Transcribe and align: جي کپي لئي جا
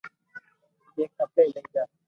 جي 0.95 1.03
کپي 1.17 1.43
لئي 1.53 1.63
جا 1.73 1.83